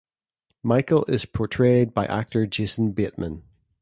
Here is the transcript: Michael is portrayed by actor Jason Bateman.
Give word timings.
Michael 0.63 1.03
is 1.05 1.27
portrayed 1.27 1.93
by 1.93 2.07
actor 2.07 2.47
Jason 2.47 2.91
Bateman. 2.91 3.43